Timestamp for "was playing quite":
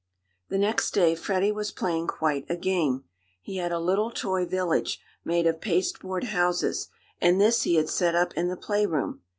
1.51-2.47